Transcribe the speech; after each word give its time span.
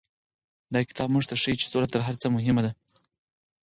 دا 0.73 0.79
کتاب 0.89 1.07
موږ 1.13 1.23
ته 1.29 1.35
ښيي 1.41 1.55
چې 1.59 1.69
سوله 1.71 1.87
تر 1.93 2.01
هر 2.07 2.15
څه 2.21 2.27
مهمه 2.35 2.61
ده. 2.65 2.71